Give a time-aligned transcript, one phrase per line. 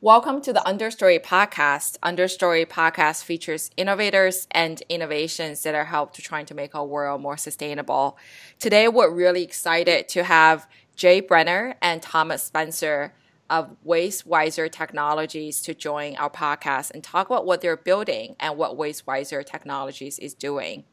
[0.00, 1.98] Welcome to the Understory podcast.
[2.04, 7.20] Understory podcast features innovators and innovations that are help to trying to make our world
[7.20, 8.16] more sustainable.
[8.60, 13.12] Today, we're really excited to have Jay Brenner and Thomas Spencer
[13.50, 18.78] of WasteWizer Technologies to join our podcast and talk about what they're building and what
[18.78, 20.84] WasteWizer Technologies is doing.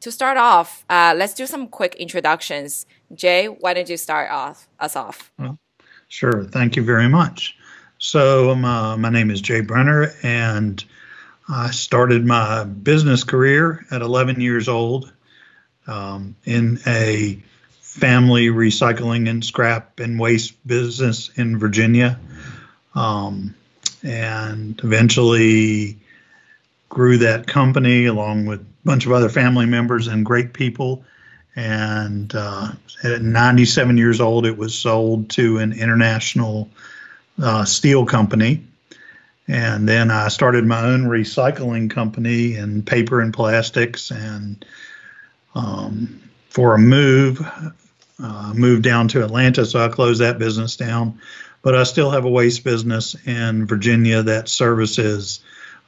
[0.00, 2.84] To start off, uh, let's do some quick introductions.
[3.14, 5.32] Jay, why don't you start off us off?
[5.38, 5.58] Well,
[6.08, 6.44] sure.
[6.44, 7.56] Thank you very much.
[8.02, 10.82] So, um, uh, my name is Jay Brenner, and
[11.46, 15.12] I started my business career at 11 years old
[15.86, 17.38] um, in a
[17.82, 22.18] family recycling and scrap and waste business in Virginia.
[22.94, 23.54] Um,
[24.02, 25.98] and eventually
[26.88, 31.04] grew that company along with a bunch of other family members and great people.
[31.54, 32.72] And uh,
[33.04, 36.70] at 97 years old, it was sold to an international
[37.42, 38.64] uh, steel company.
[39.48, 44.10] And then I started my own recycling company in paper and plastics.
[44.10, 44.64] And
[45.54, 47.40] um, for a move,
[48.22, 51.18] uh, moved down to Atlanta, so I closed that business down.
[51.62, 55.40] But I still have a waste business in Virginia that services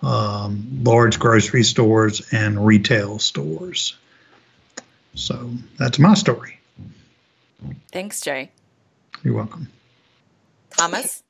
[0.02, 3.96] um, large grocery stores and retail stores.
[5.14, 6.58] So that's my story.
[7.92, 8.50] Thanks, Jay.
[9.22, 9.68] You're welcome.
[10.76, 11.21] Thomas?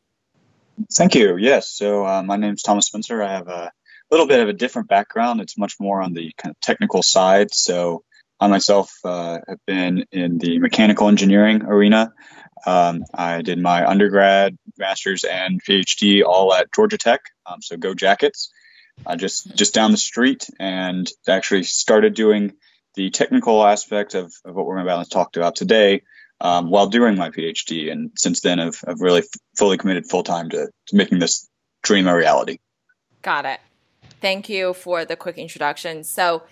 [0.91, 1.37] Thank you.
[1.37, 1.71] Yes.
[1.71, 3.23] So uh, my name is Thomas Spencer.
[3.23, 3.73] I have a
[4.11, 5.41] little bit of a different background.
[5.41, 7.55] It's much more on the kind of technical side.
[7.55, 8.05] So
[8.41, 12.13] I myself uh, have been in the mechanical engineering arena.
[12.67, 17.21] Um, I did my undergrad, master's, and PhD all at Georgia Tech.
[17.47, 18.53] Um, so go Jackets!
[19.07, 22.53] Uh, just just down the street, and actually started doing
[22.95, 26.03] the technical aspect of, of what we're about to talk about today
[26.43, 27.91] um, while doing my PhD.
[27.91, 31.49] And since then, I've, I've really f- fully committed full time to, to making this
[31.83, 32.59] dream a reality.
[33.23, 33.61] Got it.
[34.21, 36.05] Thank you for the quick introduction.
[36.05, 36.43] So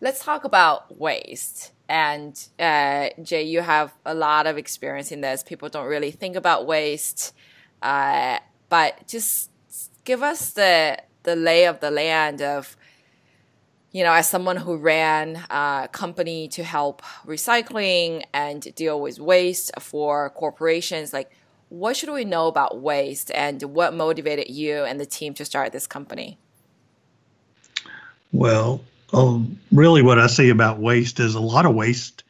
[0.00, 1.72] let's talk about waste.
[1.88, 5.42] And uh, Jay, you have a lot of experience in this.
[5.42, 7.34] People don't really think about waste,
[7.82, 8.38] uh,
[8.68, 9.50] but just
[10.04, 12.76] give us the the lay of the land of
[13.92, 19.72] you know, as someone who ran a company to help recycling and deal with waste
[19.80, 21.30] for corporations, like
[21.70, 25.72] what should we know about waste and what motivated you and the team to start
[25.72, 26.38] this company?
[28.32, 28.80] Well,
[29.12, 32.22] um, really, what I see about waste is a lot of waste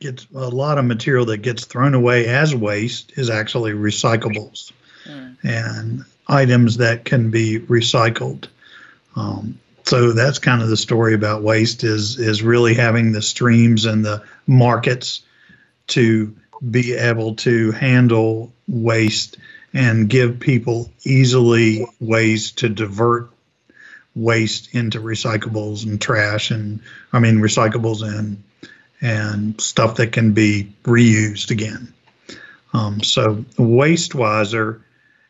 [0.00, 4.72] gets a lot of material that gets thrown away as waste is actually recyclables
[5.04, 5.36] mm.
[5.44, 8.48] and items that can be recycled.
[9.14, 13.84] Um, so that's kind of the story about waste is is really having the streams
[13.84, 15.22] and the markets
[15.88, 16.34] to
[16.70, 19.36] be able to handle waste
[19.74, 23.30] and give people easily ways to divert
[24.14, 26.80] waste into recyclables and trash and
[27.12, 28.42] I mean recyclables and
[29.00, 31.92] and stuff that can be reused again.
[32.72, 34.80] Um, so WasteWizer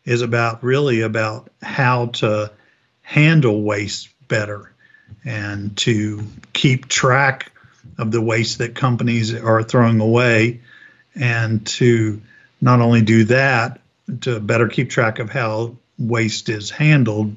[0.05, 2.53] is about really about how to
[3.03, 4.73] handle waste better
[5.25, 7.53] and to keep track
[7.99, 10.61] of the waste that companies are throwing away
[11.15, 12.21] and to
[12.61, 13.81] not only do that
[14.23, 17.37] to better keep track of how waste is handled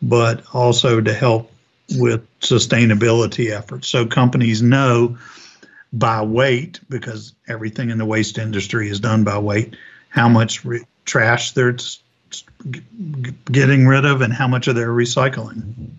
[0.00, 1.52] but also to help
[1.96, 5.18] with sustainability efforts so companies know
[5.92, 9.76] by weight because everything in the waste industry is done by weight
[10.08, 11.76] how much re- trash they're
[13.50, 15.90] getting rid of and how much of they're recycling.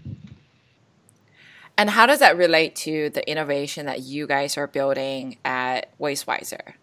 [1.78, 6.74] And how does that relate to the innovation that you guys are building at WasteWizer?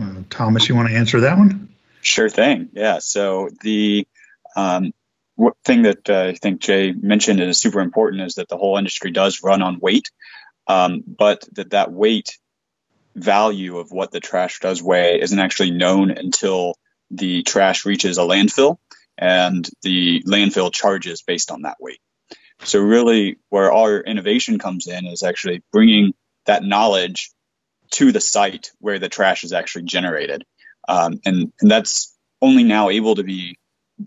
[0.00, 1.68] Uh, Thomas, you want to answer that one?
[2.00, 2.70] Sure thing.
[2.72, 2.98] Yeah.
[3.00, 4.06] So the
[4.56, 4.92] um,
[5.64, 9.10] thing that uh, I think Jay mentioned is super important is that the whole industry
[9.10, 10.10] does run on weight,
[10.66, 12.38] um, but that that weight
[13.14, 16.74] value of what the trash does weigh isn't actually known until
[17.10, 18.78] the trash reaches a landfill
[19.18, 22.00] and the landfill charges based on that weight.
[22.64, 26.14] So really where our innovation comes in is actually bringing
[26.46, 27.30] that knowledge
[27.92, 30.44] to the site where the trash is actually generated.
[30.88, 33.58] Um, and, and that's only now able to be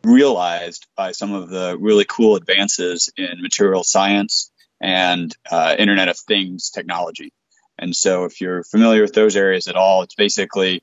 [0.03, 6.17] realized by some of the really cool advances in material science and uh, Internet of
[6.17, 7.31] Things technology.
[7.77, 10.81] And so, if you're familiar with those areas at all, it's basically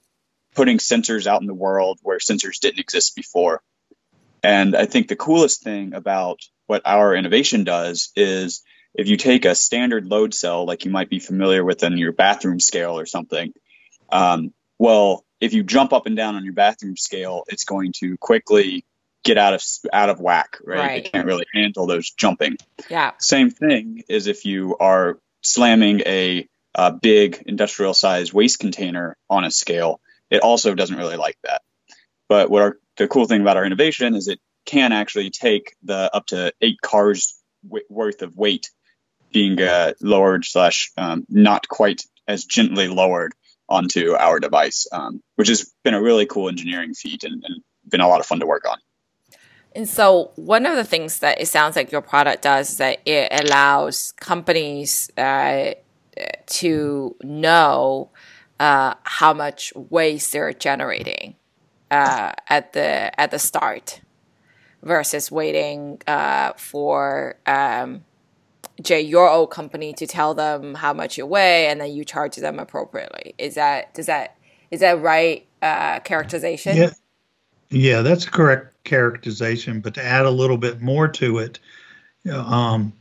[0.54, 3.62] putting sensors out in the world where sensors didn't exist before.
[4.42, 8.62] And I think the coolest thing about what our innovation does is
[8.94, 12.12] if you take a standard load cell, like you might be familiar with in your
[12.12, 13.52] bathroom scale or something,
[14.10, 18.16] um, well, if you jump up and down on your bathroom scale, it's going to
[18.18, 18.84] quickly
[19.24, 19.62] get out of
[19.92, 20.78] out of whack, right?
[20.78, 21.06] Right.
[21.06, 22.56] It can't really handle those jumping.
[22.90, 23.12] Yeah.
[23.18, 29.44] Same thing is if you are slamming a, a big industrial size waste container on
[29.44, 30.00] a scale,
[30.30, 31.62] it also doesn't really like that.
[32.28, 36.10] But what our, the cool thing about our innovation is it can actually take the
[36.14, 38.70] up to eight cars w- worth of weight
[39.32, 43.32] being uh, lowered slash um, not quite as gently lowered
[43.68, 48.00] onto our device, um, which has been a really cool engineering feat and, and been
[48.00, 48.78] a lot of fun to work on.
[49.74, 52.98] And so, one of the things that it sounds like your product does is that
[53.06, 55.72] it allows companies uh,
[56.46, 58.10] to know
[58.60, 61.36] uh, how much waste they're generating
[61.92, 64.00] uh, at the at the start,
[64.82, 68.04] versus waiting uh, for um,
[68.80, 72.36] Jay, your old company, to tell them how much you weigh, and then you charge
[72.36, 73.34] them appropriately.
[73.38, 74.36] Is that does that
[74.70, 76.76] is that right uh, characterization?
[76.76, 76.90] Yeah,
[77.70, 79.80] yeah, that's a correct characterization.
[79.80, 81.58] But to add a little bit more to it,
[82.32, 82.94] um,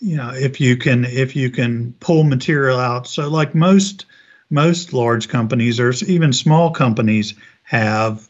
[0.00, 4.04] you know, if you can if you can pull material out, so like most
[4.50, 7.34] most large companies or even small companies
[7.66, 8.26] have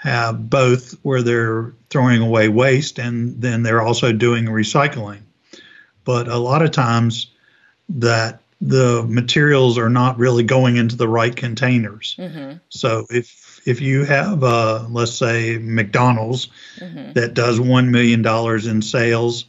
[0.00, 5.20] have both where they're throwing away waste and then they're also doing recycling.
[6.04, 7.26] But a lot of times
[7.88, 12.16] that the materials are not really going into the right containers.
[12.18, 12.58] Mm-hmm.
[12.68, 16.48] So if if you have uh, let's say McDonald's
[16.78, 17.14] Mm-hmm.
[17.14, 19.46] that does one million dollars in sales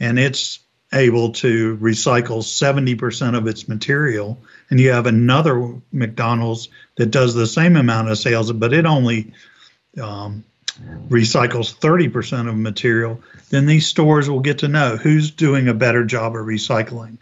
[0.00, 0.58] and it's
[0.92, 4.38] able to recycle 70% of its material
[4.70, 9.32] and you have another McDonald's that does the same amount of sales but it only
[10.00, 10.44] um,
[11.08, 16.04] recycles 30% of material then these stores will get to know who's doing a better
[16.04, 17.18] job of recycling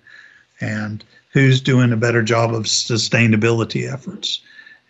[0.61, 4.41] and who's doing a better job of sustainability efforts.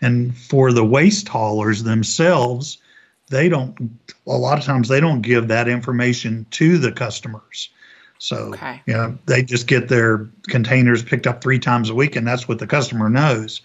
[0.01, 2.79] And for the waste haulers themselves
[3.31, 7.71] they don't a lot of times they don't give that information to the customers
[8.21, 8.81] so Okay.
[8.87, 12.47] you know they just get their containers picked up three times a week and that's
[12.47, 13.63] what the customer knows.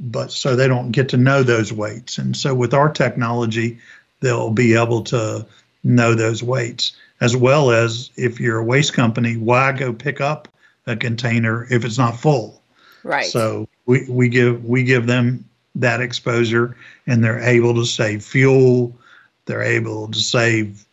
[0.00, 2.16] But so they don't get to know those weights.
[2.18, 3.78] And so with our technology
[4.20, 5.46] they'll be able to
[5.84, 6.92] know those weights.
[7.20, 10.48] As well as if you're a waste company why go pick up
[10.86, 12.62] a container if it's not full?
[13.04, 13.26] Right.
[13.26, 15.44] so we, we give we give them
[15.74, 16.76] that exposure
[17.06, 18.96] and they're able to save fuel,
[19.44, 20.84] they're able to save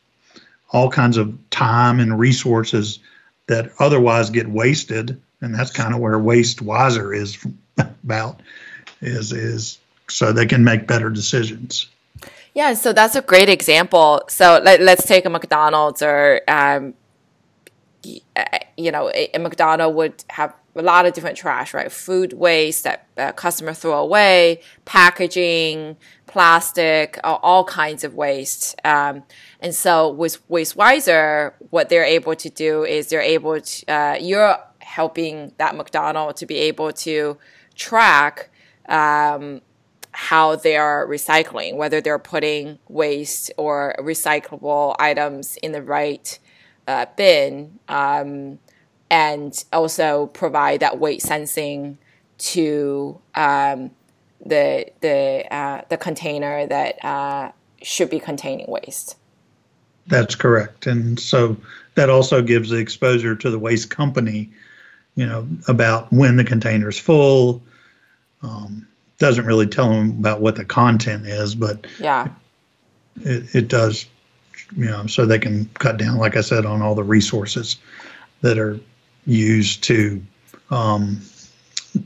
[0.69, 2.99] all kinds of time and resources
[3.47, 5.21] that otherwise get wasted.
[5.41, 7.37] And that's kind of where WasteWizer is
[7.77, 8.41] about
[9.01, 9.77] is is
[10.09, 11.87] so they can make better decisions.
[12.53, 14.23] Yeah, so that's a great example.
[14.29, 16.95] So let, let's take a McDonald's or, um,
[18.03, 21.91] you know, a, a McDonald would have a lot of different trash, right?
[21.91, 25.97] Food waste that uh, customer throw away, packaging,
[26.27, 28.75] plastic, all, all kinds of waste.
[28.83, 29.23] Um,
[29.59, 34.57] and so with WasteWizer, what they're able to do is they're able to, uh, you're
[34.79, 37.37] helping that McDonald to be able to
[37.75, 38.49] track
[38.87, 39.61] um,
[40.11, 46.39] how they are recycling, whether they're putting waste or recyclable items in the right
[46.87, 48.59] uh, bin, um,
[49.09, 51.97] and also provide that weight sensing
[52.37, 53.91] to um,
[54.45, 57.51] the the uh, the container that uh,
[57.81, 59.17] should be containing waste.
[60.07, 60.87] That's correct.
[60.87, 61.57] And so
[61.95, 64.49] that also gives the exposure to the waste company,
[65.15, 67.61] you know, about when the container is full.
[68.41, 72.29] Um, doesn't really tell them about what the content is, but Yeah,
[73.21, 74.05] it, it does,
[74.75, 77.77] you know, so they can cut down, like I said, on all the resources
[78.41, 78.79] that are
[79.25, 80.21] used to
[80.69, 81.19] um,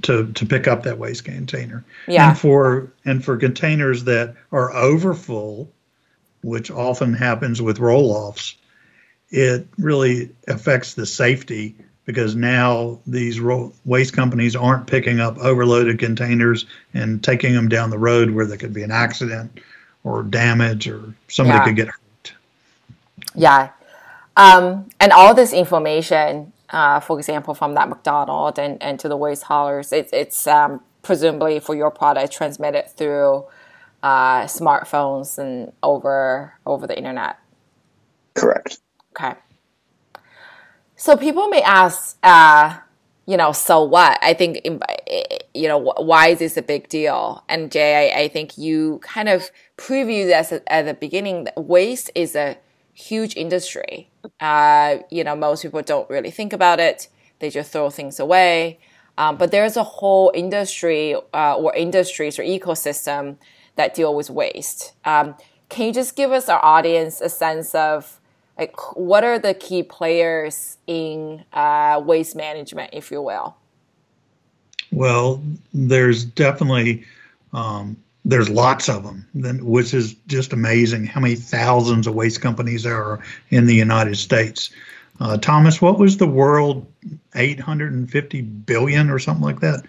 [0.03, 1.83] to to pick up that waste container.
[2.07, 2.29] Yeah.
[2.29, 5.69] And for and for containers that are overfull,
[6.43, 8.55] which often happens with roll-offs,
[9.29, 15.99] it really affects the safety because now these ro- waste companies aren't picking up overloaded
[15.99, 19.59] containers and taking them down the road where there could be an accident
[20.03, 21.65] or damage or somebody Yeah.
[21.65, 22.33] could get hurt.
[23.35, 23.69] yeah,
[24.35, 29.17] um, and all this information, uh, for example, from that McDonald and, and to the
[29.17, 33.45] waste haulers, it's it's um, presumably for your product transmitted through
[34.03, 37.37] uh, smartphones and over over the internet.
[38.33, 38.79] Correct.
[39.11, 39.35] Okay.
[40.95, 42.77] So people may ask, uh,
[43.25, 44.19] you know, so what?
[44.21, 44.61] I think,
[45.55, 47.43] you know, why is this a big deal?
[47.49, 51.45] And Jay, I, I think you kind of previewed this at, at the beginning.
[51.45, 52.57] that Waste is a
[52.93, 54.10] huge industry.
[54.39, 57.07] Uh, you know, most people don't really think about it.
[57.39, 58.79] They just throw things away.
[59.17, 63.37] Um, but there's a whole industry uh, or industries or ecosystem
[63.75, 64.93] that deal with waste.
[65.05, 65.35] Um,
[65.69, 68.19] can you just give us our audience a sense of
[68.57, 73.55] like what are the key players in uh, waste management, if you will?
[74.91, 75.41] Well,
[75.73, 77.05] there's definitely
[77.53, 77.97] um,
[78.31, 82.95] there's lots of them, which is just amazing how many thousands of waste companies there
[82.95, 83.19] are
[83.49, 84.69] in the United States.
[85.19, 86.89] Uh, Thomas, what was the world
[87.35, 89.83] 850 billion or something like that?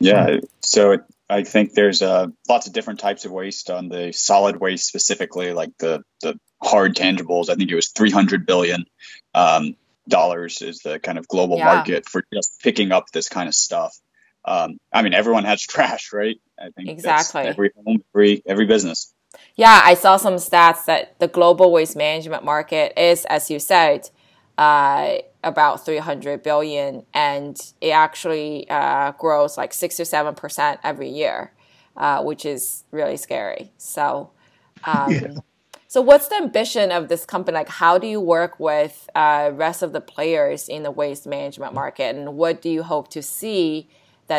[0.00, 0.98] Yeah, so
[1.30, 5.52] I think there's uh, lots of different types of waste on the solid waste specifically,
[5.52, 7.48] like the the hard tangibles.
[7.48, 8.86] I think it was 300 billion
[9.34, 9.76] um,
[10.08, 11.66] dollars is the kind of global yeah.
[11.66, 13.96] market for just picking up this kind of stuff.
[14.44, 16.40] Um, I mean, everyone has trash, right?
[16.58, 19.12] I think exactly every home, every every business.
[19.56, 24.10] Yeah, I saw some stats that the global waste management market is, as you said,
[24.58, 31.08] uh, about 300 billion, and it actually uh, grows like six or seven percent every
[31.08, 31.52] year,
[31.96, 33.72] uh, which is really scary.
[33.78, 34.30] So,
[34.84, 35.34] um, yeah.
[35.88, 37.54] so what's the ambition of this company?
[37.54, 41.74] Like, how do you work with uh, rest of the players in the waste management
[41.74, 43.88] market, and what do you hope to see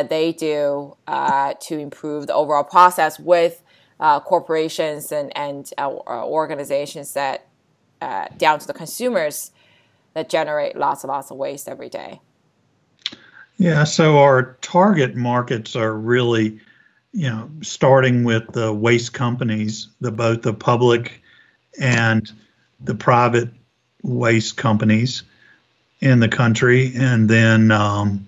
[0.02, 3.62] that they do uh, to improve the overall process with
[4.00, 7.48] uh, corporations and and organizations that
[8.38, 9.52] down to the consumers?
[10.14, 12.22] that generate lots and lots of waste every day.
[13.58, 16.60] Yeah, so our target markets are really,
[17.12, 21.22] you know, starting with the waste companies, the both the public
[21.80, 22.32] and
[22.84, 23.50] the private
[24.02, 25.24] waste companies
[26.02, 28.28] in the country, and then um,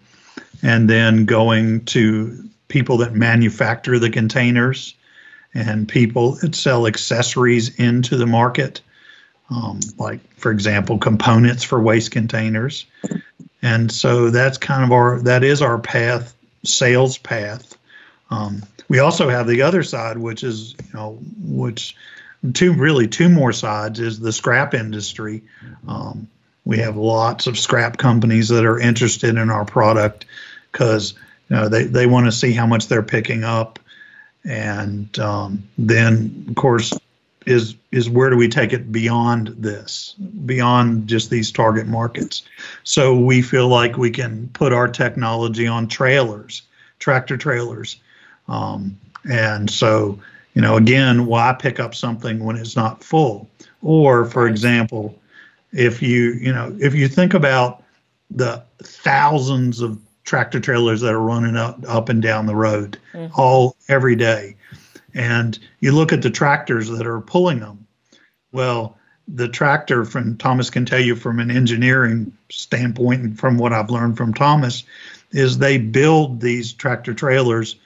[0.65, 4.95] and then going to people that manufacture the containers
[5.53, 8.81] and people that sell accessories into the market
[9.49, 12.85] um, like for example components for waste containers.
[13.61, 17.77] And so that's kind of our that is our path sales path.
[18.31, 21.95] Um, we also have the other side which is you know which
[22.53, 25.43] two really two more sides is the scrap industry.
[25.87, 26.27] Um,
[26.63, 30.25] we have lots of scrap companies that are interested in our product
[30.75, 31.13] because
[31.49, 33.79] you know they, they want to see how much they're picking up
[34.43, 36.93] and um, then of course
[37.45, 40.15] is is where do we take it beyond this,
[40.45, 42.43] beyond just these target markets?
[42.83, 46.63] So we feel like we can put our technology on trailers,
[46.99, 47.97] tractor trailers,
[48.47, 48.97] um,
[49.29, 50.19] and so
[50.55, 53.49] you know again, why pick up something when it's not full?
[53.81, 55.17] Or for example,
[55.71, 57.83] if you you know if you think about
[58.31, 63.33] the thousands of tractor trailers that are running up up and down the road mm-hmm.
[63.39, 64.55] all every day
[65.15, 67.87] and you look at the tractors that are pulling them.
[68.51, 73.73] Well, the tractor from Thomas can tell you from an engineering standpoint and from what
[73.73, 74.83] I've learned from Thomas
[75.31, 77.77] is they build these tractor trailers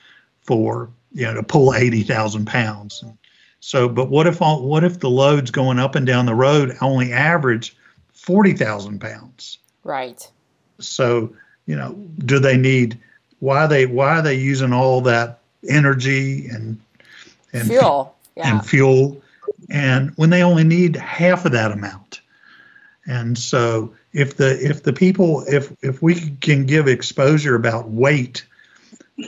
[0.41, 3.03] for you know to pull 80,000 pounds.
[3.62, 6.75] So, but what if all, what if the loads going up and down the road
[6.81, 7.75] only average
[8.13, 9.60] 40,000 pounds?
[9.84, 10.29] Right.
[10.79, 11.34] So,
[11.70, 12.98] you know, do they need
[13.38, 16.82] why are they why are they using all that energy and
[17.54, 18.50] and fuel yeah.
[18.50, 19.22] and fuel?
[19.70, 22.22] And when they only need half of that amount.
[23.06, 28.48] And so if the if the people if if we can give exposure about weight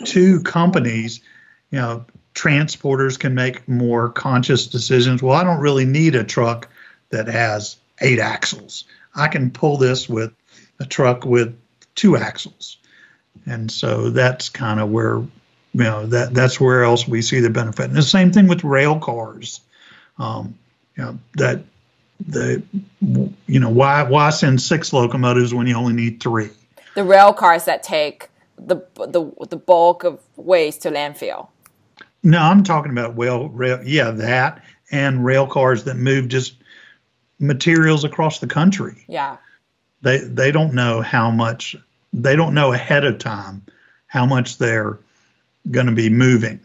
[0.05, 1.21] to companies
[1.69, 5.21] you know transporters can make more conscious decisions.
[5.21, 6.69] Well i don't really need a truck
[7.11, 8.85] that has eight axles.
[9.13, 10.33] I can pull this with
[10.79, 11.55] a truck with
[11.95, 12.77] two axles
[13.45, 15.17] and so that's kind of where
[15.73, 17.85] you know that that's where else we see the benefit.
[17.85, 19.61] And the same thing with rail cars.
[20.17, 20.57] Um,
[20.95, 21.61] you know that
[22.27, 22.61] the
[23.47, 26.49] you know why why send six locomotives when you only need three?
[26.95, 31.47] The rail cars that take the the the bulk of waste to landfill.
[32.23, 36.55] No, I'm talking about rail rail yeah that and rail cars that move just
[37.39, 39.03] materials across the country.
[39.07, 39.37] Yeah.
[40.01, 41.75] They they don't know how much
[42.13, 43.63] they don't know ahead of time
[44.11, 44.99] how much they're
[45.69, 46.59] going to be moving.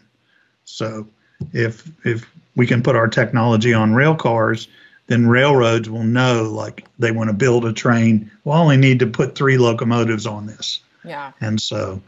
[0.65, 1.07] So
[1.53, 4.67] if if we can put our technology on rail cars,
[5.07, 8.29] then railroads will know like they want to build a train.
[8.43, 10.81] Well, I only need to put three locomotives on this.
[11.05, 11.31] Yeah.
[11.39, 12.01] And so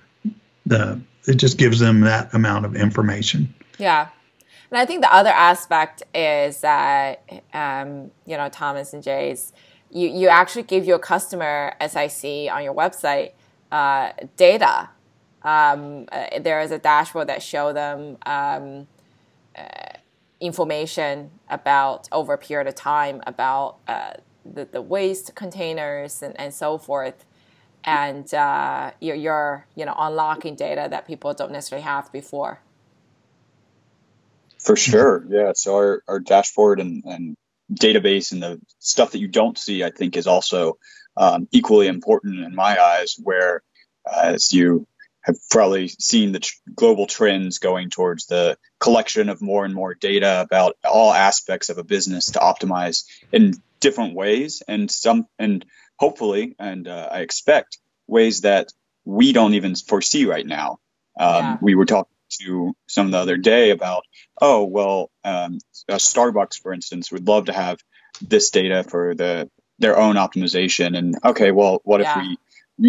[0.66, 3.54] the it just gives them that amount of information.
[3.78, 4.10] Yeah.
[4.72, 9.54] And I think the other aspect is that, um, you know, Thomas and Jay's,
[9.92, 13.32] you, you actually give your customer, as I see on your website,
[13.72, 14.90] uh, data
[15.42, 18.88] um, uh, there is a dashboard that show them um,
[19.58, 19.64] uh,
[20.42, 24.14] information about over a period of time about uh,
[24.46, 27.26] the, the waste containers and, and so forth
[27.86, 32.60] and uh, you're, you're, you know unlocking data that people don't necessarily have before
[34.60, 35.24] For sure.
[35.30, 35.54] Yeah.
[35.56, 37.38] So our, our dashboard and, and
[37.74, 40.78] database and the stuff that you don't see, I think, is also
[41.18, 43.62] um, equally important in my eyes, where
[44.10, 44.88] uh, as you
[45.22, 49.94] have probably seen the tr- global trends going towards the collection of more and more
[49.94, 55.66] data about all aspects of a business to optimize in different ways and some and
[55.98, 58.72] hopefully and uh, I expect ways that
[59.06, 60.80] we don't even foresee right now.
[61.20, 61.58] Um, yeah.
[61.62, 64.04] We were talking to some the other day about,
[64.42, 65.60] oh well, um,
[65.90, 67.80] Starbucks, for instance, would love to have
[68.22, 70.98] this data for the their own optimization.
[70.98, 72.12] And okay, well, what yeah.
[72.12, 72.38] if we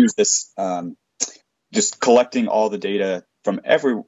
[0.00, 0.96] use this, um,
[1.72, 4.02] just collecting all the data from every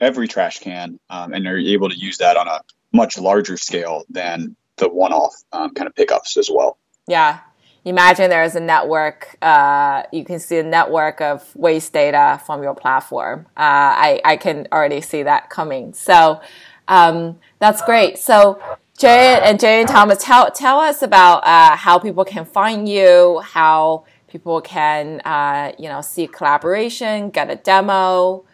[0.00, 2.60] every trash can, um, and are able to use that on a
[2.92, 6.78] much larger scale than the one-off um, kind of pickups as well.
[7.08, 7.40] Yeah,
[7.84, 9.36] imagine there's a network.
[9.40, 13.46] Uh, you can see a network of waste data from your platform.
[13.56, 15.92] Uh, I, I can already see that coming.
[15.92, 16.40] So
[16.88, 18.18] um, that's great.
[18.18, 18.60] So
[18.96, 23.40] Jay and Jay and Thomas, tell tell us about uh, how people can find you,
[23.44, 28.44] how people can uh, you know see collaboration, get a demo.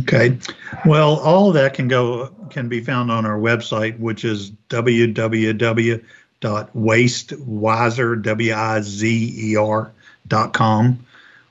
[0.00, 0.36] Okay,
[0.84, 6.04] well, all of that can go can be found on our website, which is www
[6.40, 9.92] dot wastewizer w i z e r
[10.28, 11.04] dot com,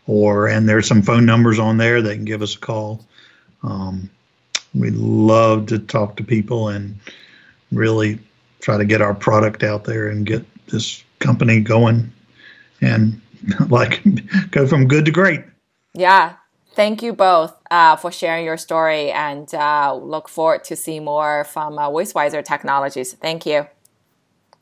[0.07, 2.01] or and there's some phone numbers on there.
[2.01, 3.05] They can give us a call.
[3.63, 4.09] Um,
[4.73, 6.99] we love to talk to people and
[7.71, 8.19] really
[8.59, 12.11] try to get our product out there and get this company going
[12.81, 13.21] and
[13.69, 14.01] like
[14.51, 15.41] go from good to great.
[15.93, 16.33] Yeah.
[16.73, 21.45] Thank you both uh, for sharing your story and uh, look forward to see more
[21.45, 23.13] from uh, WasteWizer Technologies.
[23.13, 23.67] Thank you.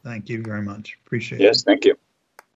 [0.04, 0.98] Thank you very much.
[1.06, 1.60] Appreciate yes, it.
[1.60, 1.98] Yes, thank you.